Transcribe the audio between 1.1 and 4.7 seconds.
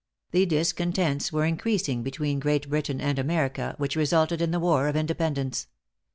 were increasing between Great Britain and America, which resulted in the